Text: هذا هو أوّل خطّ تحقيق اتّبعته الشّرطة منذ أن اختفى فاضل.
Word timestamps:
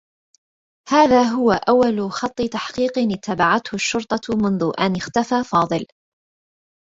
هذا 0.89 1.21
هو 1.23 1.51
أوّل 1.51 2.11
خطّ 2.11 2.41
تحقيق 2.41 2.91
اتّبعته 2.99 3.75
الشّرطة 3.75 4.35
منذ 4.35 4.71
أن 4.79 4.95
اختفى 4.95 5.43
فاضل. 5.43 5.85